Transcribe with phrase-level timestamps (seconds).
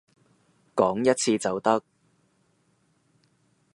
[0.75, 1.83] 講一次就得